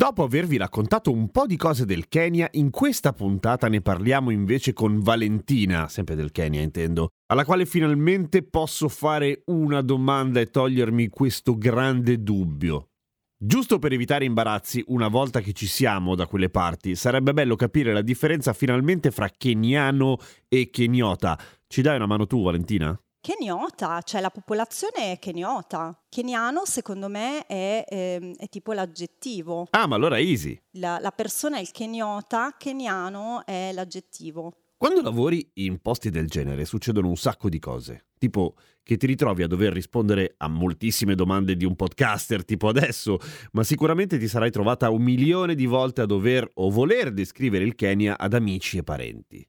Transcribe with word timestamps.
Dopo 0.00 0.22
avervi 0.22 0.56
raccontato 0.56 1.12
un 1.12 1.28
po' 1.28 1.44
di 1.44 1.58
cose 1.58 1.84
del 1.84 2.08
Kenya, 2.08 2.48
in 2.52 2.70
questa 2.70 3.12
puntata 3.12 3.68
ne 3.68 3.82
parliamo 3.82 4.30
invece 4.30 4.72
con 4.72 5.00
Valentina, 5.00 5.88
sempre 5.88 6.14
del 6.14 6.32
Kenya 6.32 6.62
intendo, 6.62 7.10
alla 7.26 7.44
quale 7.44 7.66
finalmente 7.66 8.42
posso 8.42 8.88
fare 8.88 9.42
una 9.48 9.82
domanda 9.82 10.40
e 10.40 10.46
togliermi 10.46 11.10
questo 11.10 11.58
grande 11.58 12.22
dubbio. 12.22 12.86
Giusto 13.36 13.78
per 13.78 13.92
evitare 13.92 14.24
imbarazzi, 14.24 14.82
una 14.86 15.08
volta 15.08 15.40
che 15.40 15.52
ci 15.52 15.66
siamo 15.66 16.14
da 16.14 16.26
quelle 16.26 16.48
parti, 16.48 16.94
sarebbe 16.96 17.34
bello 17.34 17.54
capire 17.54 17.92
la 17.92 18.00
differenza 18.00 18.54
finalmente 18.54 19.10
fra 19.10 19.28
keniano 19.28 20.16
e 20.48 20.70
keniota. 20.70 21.38
Ci 21.66 21.82
dai 21.82 21.96
una 21.96 22.06
mano 22.06 22.26
tu, 22.26 22.42
Valentina? 22.42 22.98
Keniota, 23.22 24.00
cioè 24.00 24.22
la 24.22 24.30
popolazione 24.30 25.12
è 25.12 25.18
keniota. 25.18 25.94
Keniano 26.08 26.64
secondo 26.64 27.08
me 27.08 27.44
è, 27.44 27.84
ehm, 27.86 28.34
è 28.36 28.48
tipo 28.48 28.72
l'aggettivo. 28.72 29.66
Ah, 29.72 29.86
ma 29.86 29.96
allora 29.96 30.16
è 30.16 30.20
easy. 30.20 30.58
La, 30.78 30.98
la 30.98 31.10
persona 31.10 31.58
è 31.58 31.60
il 31.60 31.70
keniota, 31.70 32.54
keniano 32.56 33.44
è 33.44 33.72
l'aggettivo. 33.74 34.54
Quando 34.78 35.02
lavori 35.02 35.50
in 35.54 35.82
posti 35.82 36.08
del 36.08 36.28
genere 36.28 36.64
succedono 36.64 37.08
un 37.08 37.16
sacco 37.16 37.50
di 37.50 37.58
cose, 37.58 38.06
tipo 38.16 38.54
che 38.82 38.96
ti 38.96 39.06
ritrovi 39.06 39.42
a 39.42 39.46
dover 39.46 39.74
rispondere 39.74 40.36
a 40.38 40.48
moltissime 40.48 41.14
domande 41.14 41.56
di 41.56 41.66
un 41.66 41.76
podcaster 41.76 42.42
tipo 42.46 42.68
adesso, 42.68 43.18
ma 43.52 43.62
sicuramente 43.62 44.16
ti 44.16 44.28
sarai 44.28 44.50
trovata 44.50 44.88
un 44.88 45.02
milione 45.02 45.54
di 45.54 45.66
volte 45.66 46.00
a 46.00 46.06
dover 46.06 46.50
o 46.54 46.70
voler 46.70 47.12
descrivere 47.12 47.64
il 47.64 47.74
Kenya 47.74 48.16
ad 48.16 48.32
amici 48.32 48.78
e 48.78 48.82
parenti. 48.82 49.46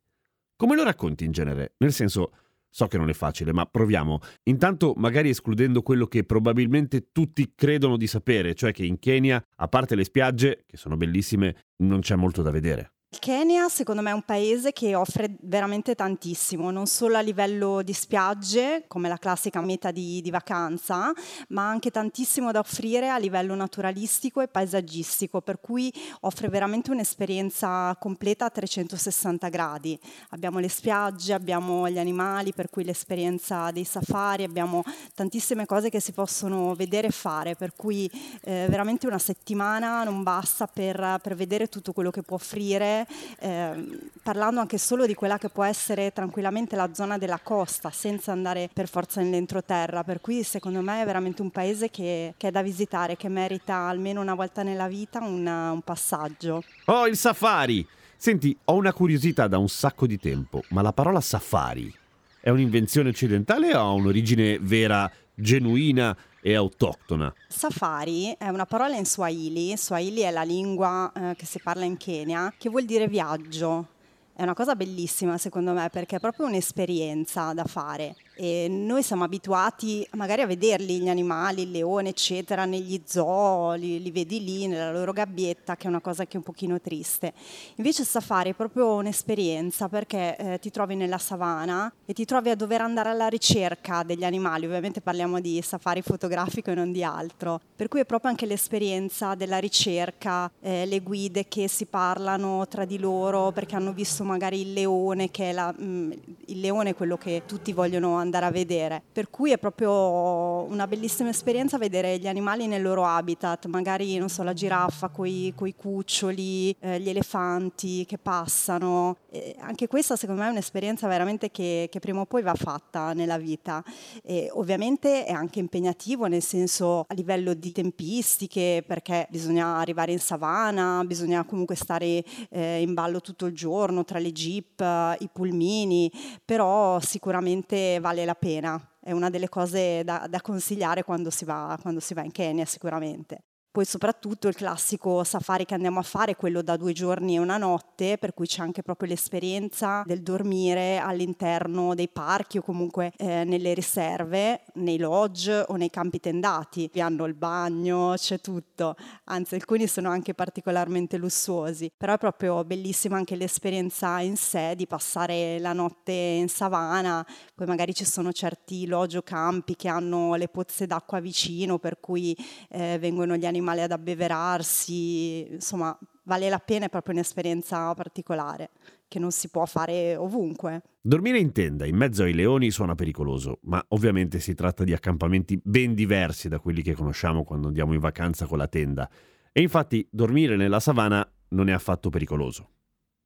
Come 0.58 0.76
lo 0.76 0.84
racconti 0.84 1.24
in 1.24 1.32
genere? 1.32 1.76
Nel 1.78 1.94
senso, 1.94 2.34
So 2.74 2.88
che 2.88 2.98
non 2.98 3.10
è 3.10 3.14
facile, 3.14 3.52
ma 3.52 3.66
proviamo. 3.66 4.20
Intanto, 4.44 4.94
magari 4.96 5.30
escludendo 5.30 5.82
quello 5.82 6.08
che 6.08 6.24
probabilmente 6.24 7.10
tutti 7.12 7.52
credono 7.54 7.98
di 7.98 8.08
sapere, 8.08 8.56
cioè 8.56 8.72
che 8.72 8.86
in 8.86 8.98
Kenya, 8.98 9.44
a 9.58 9.68
parte 9.68 9.96
le 9.96 10.06
spiagge, 10.06 10.64
che 10.66 10.78
sono 10.78 10.96
bellissime, 10.96 11.66
non 11.84 12.00
c'è 12.00 12.16
molto 12.16 12.42
da 12.42 12.50
vedere. 12.50 12.94
Il 13.14 13.20
Kenya 13.20 13.68
secondo 13.68 14.02
me 14.02 14.12
è 14.12 14.14
un 14.14 14.22
paese 14.22 14.72
che 14.72 14.96
offre 14.96 15.36
veramente 15.42 15.96
tantissimo, 15.96 16.72
non 16.72 16.86
solo 16.86 17.18
a 17.18 17.20
livello 17.20 17.82
di 17.82 17.92
spiagge, 17.92 18.86
come 18.88 19.10
la 19.10 19.18
classica 19.18 19.60
meta 19.60 19.92
di, 19.92 20.22
di, 20.22 20.30
vacanza, 20.30 21.12
ma 21.50 21.68
anche 21.68 21.92
tantissimo 21.92 22.54
da 22.54 22.60
offrire 22.60 23.10
a 23.10 23.18
livello 23.18 23.54
naturalistico 23.54 24.40
e 24.40 24.48
paesaggistico, 24.48 25.42
per 25.42 25.60
cui 25.60 25.94
offre 26.22 26.48
veramente 26.48 26.90
un'esperienza 26.90 27.94
completa 28.00 28.46
a 28.46 28.50
360 28.50 29.50
gradi. 29.50 30.00
Abbiamo 30.30 30.60
le 30.60 30.70
spiagge, 30.70 31.34
abbiamo 31.34 31.90
gli 31.90 32.00
animali, 32.00 32.54
per 32.54 32.70
cui 32.70 32.86
l'esperienza 32.86 33.72
dei 33.72 33.84
safari, 33.84 34.44
abbiamo 34.44 34.84
tantissime 35.14 35.66
cose 35.66 35.90
che 35.90 36.00
si 36.00 36.14
possono 36.14 36.76
vedere 36.76 37.08
e 37.08 37.12
fare, 37.12 37.56
per 37.56 37.74
cui 37.76 38.10
eh, 38.44 38.68
veramente 38.70 39.06
una 39.06 39.20
settimana 39.20 40.06
non 40.06 40.24
basta 40.24 40.66
per, 40.66 41.20
per 41.22 41.36
vedere 41.36 41.68
tutto 41.68 41.92
quello 41.92 42.10
che 42.10 42.22
può 42.22 42.38
offrire 42.38 43.00
eh, 43.40 44.00
parlando 44.22 44.60
anche 44.60 44.78
solo 44.78 45.06
di 45.06 45.14
quella 45.14 45.38
che 45.38 45.50
può 45.50 45.64
essere 45.64 46.12
tranquillamente 46.12 46.76
la 46.76 46.94
zona 46.94 47.18
della 47.18 47.40
costa, 47.42 47.90
senza 47.92 48.32
andare 48.32 48.70
per 48.72 48.88
forza 48.88 49.22
nell'entroterra. 49.22 50.04
Per 50.04 50.22
cui 50.22 50.44
secondo 50.44 50.82
me 50.82 51.02
è 51.02 51.06
veramente 51.06 51.42
un 51.42 51.52
paese 51.52 51.90
che, 51.90 52.34
che 52.38 52.48
è 52.48 52.52
da 52.52 52.62
visitare, 52.62 53.18
che 53.18 53.30
merita 53.30 53.76
almeno 53.76 54.22
una 54.22 54.36
volta 54.36 54.64
nella 54.64 54.88
vita 54.88 55.20
una, 55.20 55.72
un 55.72 55.82
passaggio. 55.82 56.64
Oh, 56.86 57.08
il 57.08 57.18
safari! 57.18 57.88
Senti, 58.16 58.56
ho 58.66 58.76
una 58.76 58.94
curiosità 58.94 59.48
da 59.48 59.58
un 59.58 59.68
sacco 59.68 60.06
di 60.06 60.20
tempo, 60.20 60.62
ma 60.70 60.84
la 60.84 60.94
parola 60.94 61.20
safari 61.22 61.92
è 62.40 62.50
un'invenzione 62.50 63.10
occidentale 63.10 63.76
o 63.76 63.80
ha 63.80 63.92
un'origine 63.92 64.60
vera, 64.60 65.10
genuina 65.34 66.16
e 66.42 66.56
autoctona. 66.56 67.34
Safari 67.48 68.36
è 68.38 68.48
una 68.50 68.66
parola 68.66 68.96
in 68.96 69.06
Swahili, 69.06 69.78
Swahili 69.78 70.22
è 70.22 70.32
la 70.32 70.44
lingua 70.44 71.12
eh, 71.14 71.36
che 71.36 71.46
si 71.46 71.60
parla 71.62 71.86
in 71.86 71.98
Kenya, 71.98 72.54
che 72.58 72.70
vuol 72.70 72.86
dire 72.86 73.08
viaggio. 73.08 73.88
È 74.34 74.44
una 74.44 74.54
cosa 74.54 74.76
bellissima 74.76 75.38
secondo 75.38 75.74
me 75.74 75.90
perché 75.92 76.16
è 76.16 76.20
proprio 76.20 76.48
un'esperienza 76.48 77.54
da 77.54 77.66
fare 77.66 78.16
e 78.42 78.68
noi 78.68 79.04
siamo 79.04 79.24
abituati 79.24 80.04
magari 80.14 80.42
a 80.42 80.48
vederli 80.48 81.00
gli 81.00 81.10
animali, 81.10 81.62
il 81.62 81.70
leone 81.70 82.10
eccetera 82.10 82.66
negli 82.66 83.00
zoo, 83.06 83.74
li, 83.74 84.02
li, 84.02 84.10
vedi 84.10 84.44
lì 84.44 84.66
nella 84.66 84.92
loro 84.92 85.14
gabbietta 85.14 85.76
che 85.76 85.86
è 85.86 85.90
una 85.90 86.02
cosa 86.02 86.26
che 86.26 86.34
è 86.34 86.38
un 86.38 86.42
pochino 86.42 86.82
triste. 86.82 87.34
Invece 87.76 88.04
safari 88.04 88.50
è 88.50 88.54
proprio 88.56 88.96
un'esperienza 88.96 89.90
perché 89.90 90.36
eh, 90.38 90.60
ti 90.60 90.72
trovi 90.72 90.96
nella 90.96 91.20
savana 91.20 91.94
e 92.04 92.14
ti 92.14 92.26
trovi 92.26 92.50
a 92.50 92.56
dover 92.56 92.82
andare 92.82 93.10
alla 93.10 93.28
ricerca 93.28 94.02
degli 94.02 94.24
animali, 94.24 94.66
ovviamente 94.66 95.02
parliamo 95.02 95.40
di 95.40 95.62
safari 95.62 96.02
fotografico 96.02 96.72
e 96.72 96.74
non 96.74 96.92
di 96.92 97.04
altro, 97.04 97.62
per 97.76 97.90
cui 97.90 98.00
è 98.00 98.06
proprio 98.06 98.32
anche 98.32 98.48
l'esperienza 98.48 99.36
della 99.36 99.60
ricerca, 99.60 100.50
eh, 100.62 100.88
le 100.88 101.00
guide 101.02 101.48
che 101.48 101.68
si 101.68 101.86
parlano 101.86 102.68
tra 102.68 102.86
di 102.86 102.98
loro 102.98 103.52
perché 103.52 103.76
hanno 103.76 103.94
visto 103.94 104.24
magari 104.24 104.62
il 104.62 104.74
leone 104.74 105.30
che 105.30 105.52
è 105.52 105.54
la, 105.54 105.72
mh, 105.72 105.84
mm, 105.84 106.12
il 106.48 106.60
leone 106.60 106.90
è 106.90 106.96
quello 106.96 107.18
che 107.18 107.44
tutti 107.46 107.72
vogliono 107.72 108.16
andare 108.16 108.30
andare 108.32 108.46
a 108.46 108.52
vedere. 108.52 109.02
Per 109.12 109.30
cui 109.30 109.52
è 109.52 109.58
proprio 109.58 109.92
una 109.92 110.88
bellissima 110.88 111.30
esperienza 111.30 111.78
vedere 111.78 112.18
gli 112.18 112.28
animali 112.28 112.66
nel 112.68 112.82
loro 112.82 113.06
habitat, 113.06 113.66
magari 113.66 114.18
non 114.18 114.30
so, 114.30 114.44
la 114.44 114.54
giraffa 114.54 115.10
con 115.10 115.28
i 115.28 115.54
cuccioli, 115.76 116.76
eh, 116.80 117.00
gli 117.00 117.10
elefanti 117.10 118.06
che 118.06 118.18
passano. 118.18 119.18
E 119.30 119.56
anche 119.60 119.88
questa 119.88 120.16
secondo 120.16 120.42
me 120.42 120.48
è 120.48 120.52
un'esperienza 120.52 121.08
veramente 121.08 121.52
che, 121.52 121.90
che, 121.92 122.00
prima 122.00 122.22
o 122.22 122.26
poi 122.26 122.42
va 122.42 122.54
fatta 122.54 123.12
nella 123.14 123.38
vita. 123.38 123.84
E 124.24 124.50
ovviamente 124.54 125.26
è 125.26 125.32
anche 125.32 125.60
impegnativo 125.60 126.28
nel 126.28 126.42
senso 126.42 127.06
a 127.08 127.14
livello 127.14 127.54
di 127.54 127.72
tempistiche 127.72 128.84
perché 128.86 129.28
bisogna 129.30 129.78
arrivare 129.78 130.14
in 130.14 130.20
savana, 130.20 131.04
bisogna 131.06 131.44
comunque 131.44 131.76
stare 131.76 132.24
eh, 132.50 132.82
in 132.82 132.94
ballo 132.94 133.20
tutto 133.20 133.46
il 133.46 133.54
giorno 133.54 134.06
tra 134.06 134.20
le 134.20 134.32
jeep, 134.32 134.80
i 135.20 135.30
pulmini, 135.32 136.12
però 136.46 137.00
sicuramente 137.00 138.00
vale 138.00 138.11
vale 138.12 138.26
la 138.26 138.36
pena, 138.36 138.80
è 139.00 139.12
una 139.14 139.30
delle 139.30 139.48
cose 139.48 140.04
da, 140.04 140.28
da 140.30 140.42
consigliare 140.42 141.04
quando 141.04 141.30
si, 141.30 141.46
va, 141.46 141.78
quando 141.82 142.02
si 142.02 142.14
va 142.14 142.24
in 142.24 142.32
Kenya 142.32 142.66
sicuramente. 142.66 143.44
Poi 143.72 143.86
soprattutto 143.86 144.50
il 144.50 144.56
classico 144.56 145.24
safari 145.24 145.64
che 145.64 145.74
andiamo 145.74 146.00
a 146.00 146.04
fare, 146.04 146.36
quello 146.36 146.62
da 146.62 146.76
due 146.76 146.92
giorni 146.92 147.36
e 147.36 147.40
una 147.40 147.56
notte, 147.56 148.18
per 148.18 148.34
cui 148.34 148.46
c'è 148.46 148.62
anche 148.62 148.82
proprio 148.82 149.08
l'esperienza 149.08 150.04
del 150.06 150.24
dormire 150.24 150.98
all'interno 150.98 151.96
dei 151.96 152.10
parchi 152.10 152.58
o 152.58 152.64
comunque 152.64 153.14
eh, 153.16 153.46
nelle 153.46 153.74
riserve, 153.74 154.64
nei 154.74 154.98
lodge 154.98 155.64
o 155.70 155.78
nei 155.78 155.90
campi 155.90 156.20
tendati. 156.20 156.90
Vi 156.92 157.00
hanno 157.00 157.24
il 157.24 157.34
bagno, 157.34 158.16
c'è 158.18 158.42
tutto, 158.42 158.98
anzi 159.26 159.56
alcuni 159.56 159.88
sono 159.88 160.10
anche 160.10 160.34
particolarmente 160.34 161.16
lussuosi, 161.16 161.90
però 161.96 162.16
è 162.16 162.18
proprio 162.18 162.66
bellissima 162.66 163.16
anche 163.16 163.38
l'esperienza 163.38 164.20
in 164.20 164.36
sé 164.36 164.74
di 164.76 164.86
passare 164.86 165.60
la 165.60 165.72
notte 165.72 166.12
in 166.12 166.50
savana, 166.50 167.26
poi 167.56 167.68
magari 167.68 167.94
ci 167.94 168.04
sono 168.04 168.34
certi 168.34 168.86
lodge 168.86 169.20
o 169.20 169.22
campi 169.22 169.78
che 169.78 169.88
hanno 169.88 170.36
le 170.36 170.50
pozze 170.50 170.86
d'acqua 170.88 171.22
vicino, 171.22 171.80
per 171.80 172.02
cui 172.02 172.36
eh, 172.68 172.98
vengono 173.00 173.38
gli 173.38 173.46
animali 173.46 173.60
animali 173.62 173.82
ad 173.82 173.92
abbeverarsi, 173.92 175.54
insomma 175.54 175.98
vale 176.24 176.50
la 176.50 176.60
pena, 176.60 176.86
è 176.86 176.90
proprio 176.90 177.14
un'esperienza 177.14 177.94
particolare 177.94 178.72
che 179.08 179.20
non 179.20 179.32
si 179.32 179.50
può 179.50 179.66
fare 179.66 180.16
ovunque. 180.16 180.82
Dormire 181.02 181.38
in 181.38 181.52
tenda 181.52 181.86
in 181.86 181.96
mezzo 181.96 182.24
ai 182.24 182.34
leoni 182.34 182.72
suona 182.72 182.96
pericoloso, 182.96 183.60
ma 183.64 183.84
ovviamente 183.90 184.40
si 184.40 184.54
tratta 184.54 184.84
di 184.84 184.94
accampamenti 184.94 185.60
ben 185.62 185.94
diversi 185.94 186.48
da 186.48 186.60
quelli 186.60 186.82
che 186.82 186.94
conosciamo 186.94 187.44
quando 187.44 187.68
andiamo 187.68 187.94
in 187.94 188.00
vacanza 188.00 188.46
con 188.46 188.58
la 188.58 188.68
tenda. 188.68 189.10
E 189.52 189.62
infatti 189.62 190.08
dormire 190.10 190.56
nella 190.56 190.80
savana 190.80 191.30
non 191.50 191.68
è 191.68 191.74
affatto 191.74 192.10
pericoloso. 192.10 192.70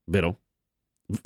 Vero? 0.06 0.45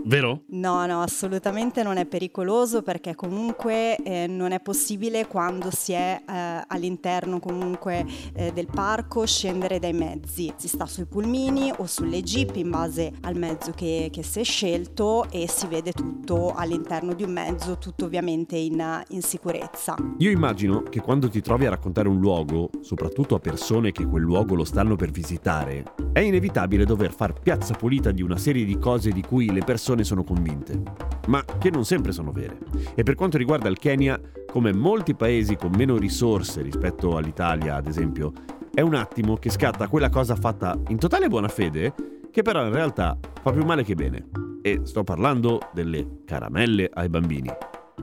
Vero? 0.03 0.43
No, 0.49 0.85
no, 0.85 1.01
assolutamente 1.01 1.83
non 1.83 1.95
è 1.95 2.05
pericoloso 2.05 2.81
perché 2.81 3.15
comunque 3.15 3.95
eh, 3.95 4.27
non 4.27 4.51
è 4.51 4.59
possibile 4.59 5.25
quando 5.25 5.69
si 5.71 5.93
è 5.93 6.21
eh, 6.21 6.63
all'interno 6.67 7.39
comunque 7.39 8.05
eh, 8.33 8.51
del 8.51 8.67
parco 8.67 9.25
scendere 9.25 9.79
dai 9.79 9.93
mezzi. 9.93 10.51
Si 10.57 10.67
sta 10.67 10.85
sui 10.85 11.05
pulmini 11.05 11.71
o 11.77 11.85
sulle 11.85 12.21
jeep 12.21 12.57
in 12.57 12.69
base 12.69 13.13
al 13.21 13.37
mezzo 13.37 13.71
che, 13.71 14.09
che 14.11 14.21
si 14.21 14.41
è 14.41 14.43
scelto 14.43 15.29
e 15.29 15.47
si 15.47 15.65
vede 15.67 15.93
tutto 15.93 16.53
all'interno 16.53 17.13
di 17.13 17.23
un 17.23 17.31
mezzo, 17.31 17.77
tutto 17.77 18.03
ovviamente 18.03 18.57
in, 18.57 19.03
in 19.09 19.21
sicurezza. 19.21 19.95
Io 20.17 20.29
immagino 20.29 20.83
che 20.83 20.99
quando 20.99 21.29
ti 21.29 21.39
trovi 21.39 21.65
a 21.67 21.69
raccontare 21.69 22.09
un 22.09 22.19
luogo, 22.19 22.69
soprattutto 22.81 23.35
a 23.35 23.39
persone 23.39 23.93
che 23.93 24.05
quel 24.05 24.23
luogo 24.23 24.55
lo 24.55 24.65
stanno 24.65 24.97
per 24.97 25.09
visitare, 25.11 25.93
è 26.11 26.19
inevitabile 26.19 26.83
dover 26.83 27.13
far 27.13 27.31
piazza 27.39 27.75
pulita 27.75 28.11
di 28.11 28.21
una 28.21 28.37
serie 28.37 28.65
di 28.65 28.77
cose 28.77 29.11
di 29.11 29.21
cui 29.21 29.45
le 29.45 29.59
persone 29.59 29.67
sono 29.77 30.23
convinte, 30.23 30.81
ma 31.27 31.43
che 31.59 31.69
non 31.69 31.85
sempre 31.85 32.11
sono 32.11 32.31
vere. 32.31 32.57
E 32.95 33.03
per 33.03 33.15
quanto 33.15 33.37
riguarda 33.37 33.69
il 33.69 33.77
Kenya, 33.77 34.19
come 34.51 34.73
molti 34.73 35.13
paesi 35.15 35.55
con 35.55 35.71
meno 35.75 35.97
risorse 35.97 36.61
rispetto 36.61 37.15
all'Italia, 37.15 37.75
ad 37.75 37.87
esempio, 37.87 38.33
è 38.73 38.81
un 38.81 38.95
attimo 38.95 39.35
che 39.35 39.49
scatta 39.49 39.87
quella 39.87 40.09
cosa 40.09 40.35
fatta 40.35 40.79
in 40.87 40.97
totale 40.97 41.27
buona 41.27 41.47
fede, 41.47 41.93
che 42.31 42.41
però 42.41 42.65
in 42.65 42.73
realtà 42.73 43.17
fa 43.41 43.51
più 43.51 43.63
male 43.63 43.83
che 43.83 43.95
bene. 43.95 44.29
E 44.61 44.81
sto 44.83 45.03
parlando 45.03 45.59
delle 45.73 46.21
caramelle 46.25 46.89
ai 46.93 47.09
bambini. 47.09 47.49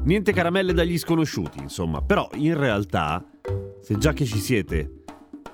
Niente 0.04 0.32
caramelle 0.32 0.72
dagli 0.72 0.96
sconosciuti, 0.98 1.58
insomma, 1.60 2.00
però 2.00 2.28
in 2.34 2.56
realtà, 2.56 3.24
se 3.80 3.98
già 3.98 4.12
che 4.12 4.24
ci 4.24 4.38
siete, 4.38 4.95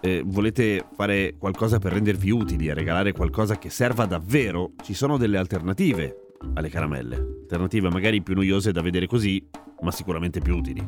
eh, 0.02 0.22
volete 0.26 0.84
fare 0.94 1.36
qualcosa 1.38 1.78
per 1.78 1.92
rendervi 1.92 2.30
utili 2.30 2.66
e 2.66 2.74
regalare 2.74 3.12
qualcosa 3.12 3.56
che 3.56 3.70
serva 3.70 4.04
davvero, 4.04 4.72
ci 4.82 4.94
sono 4.94 5.16
delle 5.16 5.38
alternative 5.38 6.34
alle 6.54 6.68
caramelle. 6.68 7.16
Alternative 7.42 7.88
magari 7.88 8.20
più 8.20 8.34
noiose 8.34 8.72
da 8.72 8.82
vedere 8.82 9.06
così, 9.06 9.42
ma 9.80 9.92
sicuramente 9.92 10.40
più 10.40 10.56
utili. 10.56 10.84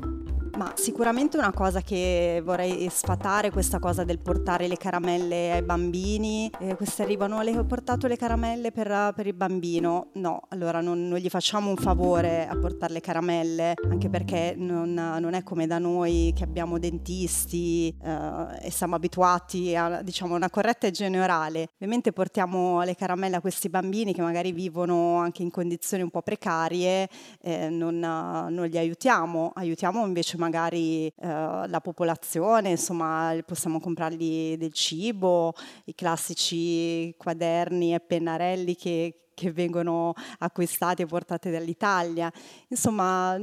Ma 0.57 0.73
sicuramente 0.77 1.37
una 1.37 1.53
cosa 1.53 1.81
che 1.81 2.41
vorrei 2.45 2.89
sfatare 2.89 3.49
è 3.49 3.51
questa 3.51 3.81
cosa 3.81 4.05
del 4.05 4.21
portare 4.21 4.69
le 4.69 4.77
caramelle 4.77 5.51
ai 5.51 5.63
bambini. 5.63 6.49
Eh, 6.61 6.77
queste 6.77 7.03
arrivano, 7.03 7.43
le 7.43 7.59
ho 7.59 7.65
portato 7.65 8.07
le 8.07 8.17
caramelle 8.17 8.71
per, 8.71 9.13
per 9.17 9.27
il 9.27 9.35
bambino. 9.35 10.11
No, 10.15 10.43
allora 10.51 10.81
non, 10.81 11.09
non, 11.09 11.19
gli 11.19 11.29
facciamo 11.29 11.71
un 11.71 11.77
favore 11.77 12.47
a 12.47 12.57
portare 12.57 12.93
le 12.93 13.01
caramelle, 13.01 13.75
anche 13.91 14.09
perché 14.09 14.55
non, 14.57 14.95
non 14.95 15.35
è 15.35 15.43
come 15.43 15.67
da 15.67 15.79
noi 15.79 16.33
che 16.37 16.45
abbiamo 16.45 16.79
dentisti 16.79 17.89
eh, 18.01 18.67
e 18.67 18.71
siamo 18.71 18.95
abituati 18.95 19.75
a 19.75 20.03
diciamo, 20.03 20.37
una 20.37 20.51
corretta 20.51 20.87
igiene 20.87 21.21
orale. 21.21 21.71
Ovviamente 21.75 22.13
portiamo 22.13 22.81
le 22.83 22.95
caramelle 22.95 23.35
a 23.35 23.41
questi 23.41 23.69
bambini 23.69 24.15
che 24.15 24.23
magari 24.23 24.53
vivono 24.53 25.17
anche 25.17 25.43
in 25.43 25.51
condizioni 25.51 26.05
un 26.05 26.11
po' 26.11 26.23
precarie, 26.23 27.09
eh, 27.43 27.69
non, 27.71 27.99
non 27.99 28.67
li 28.69 28.79
aiutiamo, 28.79 29.51
aiutiamo 29.53 30.07
invece 30.07 30.43
magari 30.45 31.07
eh, 31.07 31.13
la 31.27 31.81
popolazione, 31.83 32.71
insomma 32.71 33.35
possiamo 33.47 33.81
comprargli 33.81 34.57
del 34.57 34.73
cibo, 34.73 35.55
i 35.87 35.95
classici 35.95 37.15
quaderni 37.17 37.95
e 37.95 38.01
pennarelli 38.01 38.77
che, 38.77 39.31
che 39.35 39.51
vengono 39.53 40.13
acquistati 40.39 41.03
e 41.03 41.07
portati 41.07 41.51
dall'Italia. 41.51 42.31
Insomma, 42.69 43.37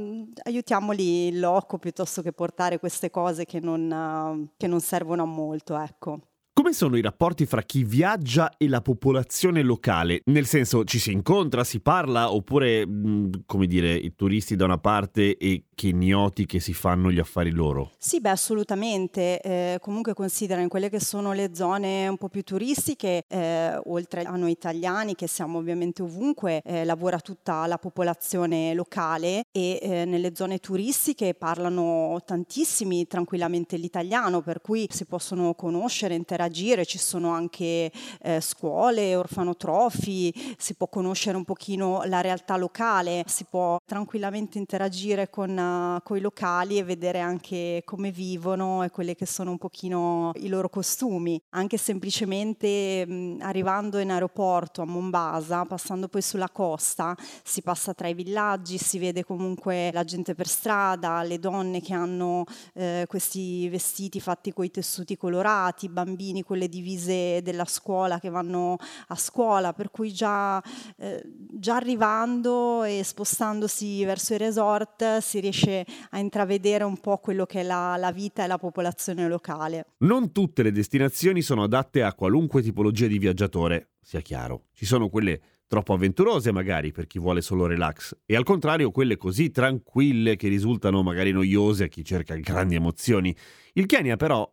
aiutiamoli 0.44 1.26
in 1.28 1.40
loco 1.40 1.78
piuttosto 1.78 2.22
che 2.22 2.32
portare 2.32 2.78
queste 2.78 3.10
cose 3.10 3.44
che 3.44 3.58
non, 3.60 4.50
che 4.56 4.68
non 4.68 4.80
servono 4.80 5.22
a 5.22 5.26
molto, 5.26 5.76
ecco. 5.76 6.31
Come 6.54 6.74
sono 6.74 6.98
i 6.98 7.00
rapporti 7.00 7.46
fra 7.46 7.62
chi 7.62 7.82
viaggia 7.82 8.58
e 8.58 8.68
la 8.68 8.82
popolazione 8.82 9.62
locale? 9.62 10.20
Nel 10.26 10.44
senso, 10.44 10.84
ci 10.84 10.98
si 10.98 11.10
incontra, 11.10 11.64
si 11.64 11.80
parla, 11.80 12.30
oppure, 12.30 12.86
mm, 12.86 13.30
come 13.46 13.66
dire, 13.66 13.94
i 13.94 14.14
turisti 14.14 14.54
da 14.54 14.66
una 14.66 14.76
parte 14.76 15.38
e 15.38 15.64
ignoti 15.84 16.46
che 16.46 16.60
si 16.60 16.74
fanno 16.74 17.10
gli 17.10 17.18
affari 17.18 17.50
loro? 17.50 17.90
Sì, 17.98 18.20
beh, 18.20 18.28
assolutamente. 18.28 19.40
Eh, 19.40 19.78
comunque 19.80 20.12
considera 20.12 20.60
in 20.60 20.68
quelle 20.68 20.90
che 20.90 21.00
sono 21.00 21.32
le 21.32 21.52
zone 21.54 22.06
un 22.06 22.18
po' 22.18 22.28
più 22.28 22.42
turistiche, 22.42 23.24
eh, 23.26 23.80
oltre 23.86 24.22
a 24.22 24.36
noi 24.36 24.52
italiani 24.52 25.14
che 25.14 25.26
siamo 25.26 25.58
ovviamente 25.58 26.02
ovunque, 26.02 26.60
eh, 26.64 26.84
lavora 26.84 27.18
tutta 27.18 27.66
la 27.66 27.78
popolazione 27.78 28.74
locale 28.74 29.44
e 29.50 29.80
eh, 29.82 30.04
nelle 30.04 30.36
zone 30.36 30.58
turistiche 30.58 31.34
parlano 31.34 32.20
tantissimi 32.24 33.06
tranquillamente 33.06 33.76
l'italiano, 33.76 34.42
per 34.42 34.60
cui 34.60 34.86
si 34.90 35.06
possono 35.06 35.54
conoscere, 35.54 36.14
interagire, 36.14 36.41
ci 36.84 36.98
sono 36.98 37.30
anche 37.30 37.90
eh, 38.22 38.40
scuole, 38.40 39.16
orfanotrofi, 39.16 40.54
si 40.56 40.74
può 40.74 40.88
conoscere 40.88 41.36
un 41.36 41.44
pochino 41.44 42.02
la 42.04 42.20
realtà 42.20 42.56
locale, 42.56 43.24
si 43.26 43.44
può 43.44 43.78
tranquillamente 43.84 44.58
interagire 44.58 45.28
con 45.28 46.00
con 46.02 46.16
i 46.16 46.20
locali 46.20 46.78
e 46.78 46.84
vedere 46.84 47.20
anche 47.20 47.82
come 47.84 48.10
vivono 48.10 48.82
e 48.82 48.90
quelli 48.90 49.14
che 49.14 49.26
sono 49.26 49.50
un 49.50 49.58
pochino 49.58 50.32
i 50.36 50.48
loro 50.48 50.68
costumi. 50.68 51.40
Anche 51.50 51.76
semplicemente 51.76 53.04
mh, 53.06 53.38
arrivando 53.40 53.98
in 53.98 54.10
aeroporto 54.10 54.82
a 54.82 54.86
Mombasa, 54.86 55.64
passando 55.64 56.08
poi 56.08 56.22
sulla 56.22 56.48
costa, 56.50 57.16
si 57.42 57.62
passa 57.62 57.94
tra 57.94 58.08
i 58.08 58.14
villaggi, 58.14 58.78
si 58.78 58.98
vede 58.98 59.24
comunque 59.24 59.90
la 59.92 60.04
gente 60.04 60.34
per 60.34 60.46
strada, 60.46 61.22
le 61.22 61.38
donne 61.38 61.80
che 61.80 61.94
hanno 61.94 62.44
eh, 62.74 63.04
questi 63.08 63.68
vestiti 63.68 64.20
fatti 64.20 64.52
con 64.52 64.64
i 64.64 64.70
tessuti 64.70 65.16
colorati, 65.16 65.86
i 65.86 65.90
bambini 65.90 66.31
con 66.40 66.56
le 66.56 66.70
divise 66.70 67.42
della 67.42 67.66
scuola 67.66 68.18
che 68.18 68.30
vanno 68.30 68.78
a 69.08 69.14
scuola, 69.16 69.74
per 69.74 69.90
cui 69.90 70.10
già, 70.10 70.62
eh, 70.96 71.22
già 71.52 71.76
arrivando 71.76 72.84
e 72.84 73.02
spostandosi 73.04 74.02
verso 74.04 74.32
i 74.32 74.38
resort 74.38 75.18
si 75.18 75.40
riesce 75.40 75.84
a 76.10 76.18
intravedere 76.18 76.84
un 76.84 76.96
po' 76.96 77.18
quello 77.18 77.44
che 77.44 77.60
è 77.60 77.62
la, 77.62 77.96
la 77.98 78.10
vita 78.10 78.44
e 78.44 78.46
la 78.46 78.56
popolazione 78.56 79.28
locale. 79.28 79.88
Non 79.98 80.32
tutte 80.32 80.62
le 80.62 80.72
destinazioni 80.72 81.42
sono 81.42 81.64
adatte 81.64 82.02
a 82.02 82.14
qualunque 82.14 82.62
tipologia 82.62 83.06
di 83.06 83.18
viaggiatore, 83.18 83.90
sia 84.00 84.20
chiaro. 84.20 84.68
Ci 84.72 84.86
sono 84.86 85.10
quelle 85.10 85.40
troppo 85.72 85.94
avventurose 85.94 86.52
magari 86.52 86.92
per 86.92 87.06
chi 87.06 87.18
vuole 87.18 87.40
solo 87.40 87.64
relax 87.64 88.14
e 88.26 88.36
al 88.36 88.44
contrario 88.44 88.90
quelle 88.90 89.16
così 89.16 89.50
tranquille 89.50 90.36
che 90.36 90.48
risultano 90.48 91.02
magari 91.02 91.32
noiose 91.32 91.84
a 91.84 91.86
chi 91.86 92.04
cerca 92.04 92.34
grandi 92.34 92.74
emozioni. 92.74 93.34
Il 93.72 93.86
Kenya 93.86 94.16
però 94.16 94.46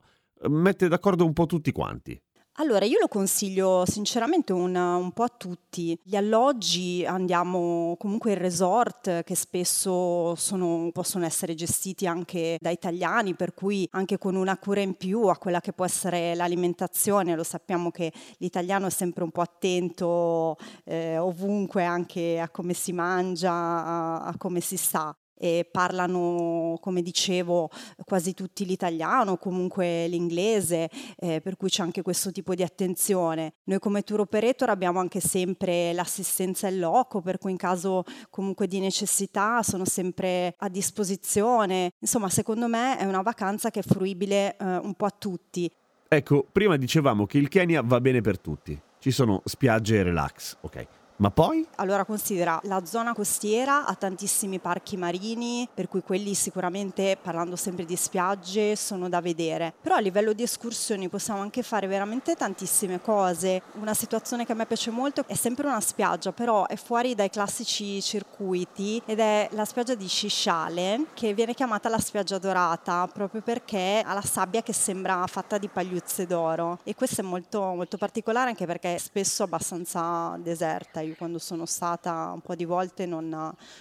mette 0.47 0.88
d'accordo 0.88 1.25
un 1.25 1.33
po' 1.33 1.45
tutti 1.45 1.71
quanti. 1.71 2.19
Allora, 2.59 2.83
io 2.83 3.00
lo 3.00 3.07
consiglio 3.07 3.86
sinceramente 3.86 4.51
un, 4.51 4.75
un, 4.75 5.12
po' 5.13 5.24
a 5.24 5.30
tutti. 5.30 5.97
Gli 6.03 6.18
alloggi 6.18 7.06
andiamo 7.06 7.95
comunque 7.97 8.33
in 8.33 8.38
resort 8.38 9.24
che 9.24 9.33
spesso 9.33 10.36
sono, 10.36 10.89
possono 10.91 11.24
essere 11.24 11.56
gestiti 11.56 12.06
anche 12.06 12.57
da 12.59 12.69
italiani, 12.69 13.33
per 13.33 13.53
cui 13.53 13.88
anche 13.91 14.18
con 14.18 14.36
una 14.36 14.57
cura 14.57 14.81
in 14.81 14.95
più 14.95 15.27
a 15.27 15.38
quella 15.38 15.62
che 15.62 15.71
può 15.71 15.86
essere 15.86 16.36
l'alimentazione. 16.36 17.33
Lo 17.33 17.44
sappiamo 17.44 17.92
che 17.92 18.12
l'italiano 18.39 18.88
è 18.88 18.92
sempre 18.92 19.24
un 19.24 19.31
po' 19.31 19.42
attento 19.42 20.57
eh, 20.83 21.18
ovunque 21.18 21.85
anche 21.85 22.39
a 22.39 22.50
come 22.50 22.74
si 22.74 22.92
mangia, 22.92 23.53
a, 23.53 24.24
a 24.25 24.38
come 24.38 24.59
si 24.59 24.75
sta 24.75 25.15
e 25.39 25.68
parlano, 25.71 26.77
come 26.81 27.01
dicevo, 27.01 27.69
quasi 28.06 28.33
tutti 28.33 28.65
l'italiano, 28.65 29.37
comunque 29.37 30.07
l'inglese, 30.07 30.90
eh, 31.18 31.40
per 31.40 31.56
cui 31.56 31.69
c'è 31.69 31.81
anche 31.81 32.02
questo 32.02 32.31
tipo 32.31 32.54
di 32.54 32.61
attenzione. 32.61 33.54
Noi 33.63 33.80
come 33.80 34.04
tour 34.04 34.19
operator 34.19 34.69
abbiamo 34.69 34.99
anche 34.99 35.21
sempre 35.21 35.94
l'assistenza 35.94 36.68
in 36.68 36.80
loco, 36.80 37.21
per 37.21 37.37
cui 37.37 37.52
in 37.52 37.57
caso 37.57 38.04
comunque 38.30 38.68
di 38.68 38.80
necessità 38.80 39.63
sono 39.63 39.85
sempre 39.85 40.54
a 40.57 40.68
disposizione. 40.68 41.92
Insomma, 41.99 42.30
secondo 42.30 42.68
me 42.68 42.97
è 42.97 43.06
una 43.06 43.21
vacanza 43.21 43.71
che 43.71 43.80
è 43.80 43.83
fruibile 43.83 44.57
eh, 44.57 44.78
un 44.78 44.94
po' 44.95 45.06
a 45.06 45.16
tutti. 45.18 45.71
Ecco, 46.09 46.45
prima 46.52 46.75
dicevamo 46.75 47.25
che 47.25 47.37
il 47.37 47.47
Kenya 47.47 47.81
va 47.81 48.02
bene 48.02 48.19
per 48.19 48.40
tutti. 48.40 48.80
Ci 48.99 49.11
sono 49.11 49.42
spiagge 49.45 49.97
e 49.97 50.04
relax, 50.04 50.57
ok. 50.59 50.98
Ma 51.19 51.31
poi? 51.31 51.68
Allora 51.76 52.06
considera 52.06 52.61
la 52.64 52.85
zona 52.85 53.14
costiera 53.14 53.85
ha 53.85 53.94
tantissimi 53.94 54.57
parchi 54.59 54.95
marini, 54.95 55.68
per 55.73 55.90
cui 55.90 56.02
quelli 56.02 56.33
sicuramente, 56.33 57.18
parlando 57.21 57.57
sempre 57.57 57.83
di 57.83 57.97
spiagge, 57.97 58.78
sono 58.78 59.09
da 59.09 59.19
vedere. 59.19 59.73
Però 59.81 59.95
a 59.95 59.99
livello 59.99 60.31
di 60.31 60.44
escursioni 60.44 61.09
possiamo 61.09 61.42
anche 61.42 61.61
fare 61.61 61.88
veramente 61.88 62.35
tantissime 62.35 63.02
cose. 63.02 63.61
Una 63.73 63.94
situazione 63.94 64.45
che 64.45 64.54
a 64.54 64.56
me 64.56 64.66
piace 64.66 64.92
molto 64.92 65.26
è 65.28 65.33
sempre 65.33 65.68
una 65.68 65.81
spiaggia, 65.81 66.31
però 66.31 66.66
è 66.68 66.78
fuori 66.78 67.16
dai 67.16 67.30
classici 67.30 68.02
circuiti 68.02 69.02
ed 69.06 69.19
è 69.19 69.49
la 69.52 69.66
spiaggia 69.66 69.95
di 69.95 70.07
Scisciale, 70.07 71.07
che 71.14 71.33
viene 71.33 71.54
chiamata 71.54 71.90
la 71.90 71.99
spiaggia 71.99 72.38
dorata, 72.38 73.09
proprio 73.11 73.42
perché 73.42 74.02
ha 74.06 74.14
la 74.14 74.21
sabbia 74.21 74.61
che 74.61 74.71
sembra 74.71 75.28
fatta 75.28 75.57
di 75.57 75.68
pagliuzze 75.68 76.26
d'oro. 76.26 76.80
E 76.85 76.95
questo 76.95 77.19
è 77.19 77.26
molto, 77.26 77.59
molto 77.59 77.97
particolare 77.97 78.52
anche 78.52 78.66
perché 78.66 78.95
è 78.95 78.97
spesso 78.97 79.44
abbastanza 79.44 80.38
deserta 80.42 81.07
Io 81.09 81.16
quando 81.18 81.39
sono 81.39 81.66
stata 81.66 82.31
un 82.33 82.42
po' 82.42 82.54
di 82.56 82.66
volte 82.66 83.06
non, 83.06 83.28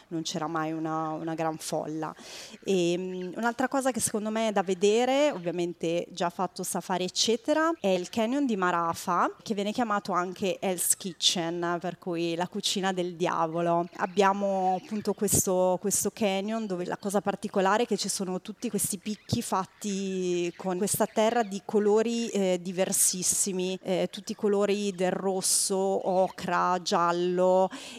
non 0.09 0.23
c'era 0.23 0.47
mai 0.47 0.73
una, 0.73 1.11
una, 1.11 1.35
gran 1.35 1.59
folla. 1.59 2.15
E, 2.65 2.95
um, 2.97 3.33
un'altra 3.37 3.69
cosa 3.69 3.91
che 3.91 4.01
secondo 4.01 4.31
me 4.31 4.49
è 4.49 4.53
da 4.53 4.63
vedere, 4.63 5.31
ovviamente 5.31 6.07
già 6.11 6.31
fatto 6.31 6.63
safari 6.63 7.05
eccetera, 7.05 7.71
è 7.81 7.89
il 7.89 8.09
canyon 8.09 8.47
di 8.47 8.57
Marafa, 8.57 9.31
che 9.43 9.55
viene 9.55 9.73
chiamato 9.73 10.13
anche 10.13 10.59
Hell's 10.59 10.97
Kitchen, 10.97 11.77
per 11.81 11.99
cui 11.99 12.35
la 12.35 12.49
cucina 12.49 12.93
del 12.93 13.15
diavolo. 13.15 13.87
Abbiamo 13.97 14.81
appunto 14.83 15.13
questo, 15.13 15.77
questo 15.81 16.11
canyon 16.11 16.67
dove 16.67 16.87
la 16.87 16.97
cosa 16.97 17.21
particolare 17.21 17.83
è 17.83 17.87
che 17.87 17.99
ci 17.99 18.09
sono 18.09 18.41
tutti 18.41 18.71
questi 18.71 18.97
picchi 18.97 19.43
fatti 19.43 20.53
con 20.57 20.79
questa 20.79 21.07
terra 21.07 21.43
di 21.43 21.61
colori 21.65 22.29
eh, 22.29 22.59
diversissimi, 22.63 23.79
eh, 23.83 24.09
tutti 24.11 24.33
i 24.33 24.35
colori 24.35 24.95
del 24.95 25.11
rosso, 25.11 25.77
ocra, 25.77 26.81
giallo 26.81 27.17